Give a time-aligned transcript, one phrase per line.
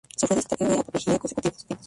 [0.17, 1.67] Sufrió dos ataques de apoplejía consecutivos.